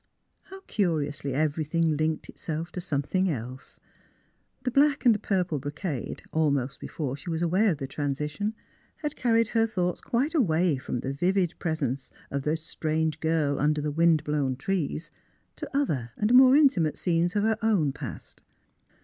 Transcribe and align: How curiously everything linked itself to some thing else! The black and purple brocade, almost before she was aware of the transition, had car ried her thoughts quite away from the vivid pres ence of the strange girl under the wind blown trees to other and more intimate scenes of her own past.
How 0.45 0.61
curiously 0.61 1.31
everything 1.35 1.95
linked 1.95 2.27
itself 2.27 2.71
to 2.71 2.81
some 2.81 3.03
thing 3.03 3.29
else! 3.29 3.79
The 4.63 4.71
black 4.71 5.05
and 5.05 5.21
purple 5.21 5.59
brocade, 5.59 6.23
almost 6.33 6.79
before 6.79 7.15
she 7.15 7.29
was 7.29 7.43
aware 7.43 7.69
of 7.69 7.77
the 7.77 7.85
transition, 7.85 8.55
had 9.03 9.15
car 9.15 9.33
ried 9.33 9.49
her 9.49 9.67
thoughts 9.67 10.01
quite 10.01 10.33
away 10.33 10.77
from 10.77 11.01
the 11.01 11.13
vivid 11.13 11.53
pres 11.59 11.83
ence 11.83 12.09
of 12.31 12.41
the 12.41 12.57
strange 12.57 13.19
girl 13.19 13.59
under 13.59 13.79
the 13.79 13.91
wind 13.91 14.23
blown 14.23 14.55
trees 14.55 15.11
to 15.57 15.69
other 15.77 16.09
and 16.17 16.33
more 16.33 16.55
intimate 16.55 16.97
scenes 16.97 17.35
of 17.35 17.43
her 17.43 17.59
own 17.61 17.93
past. 17.93 18.41